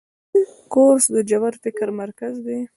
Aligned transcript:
کورس 0.73 1.05
د 1.13 1.17
ژور 1.29 1.53
فکر 1.63 1.87
مرکز 2.01 2.33
دی. 2.45 2.59